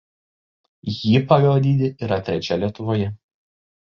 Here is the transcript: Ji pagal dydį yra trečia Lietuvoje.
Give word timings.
Ji 0.93 1.19
pagal 1.33 1.59
dydį 1.67 1.91
yra 2.07 2.19
trečia 2.29 2.57
Lietuvoje. 2.63 3.11